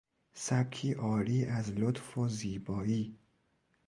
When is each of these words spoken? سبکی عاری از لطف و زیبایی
سبکی 0.33 0.93
عاری 0.93 1.45
از 1.45 1.71
لطف 1.71 2.17
و 2.17 2.27
زیبایی 2.27 3.17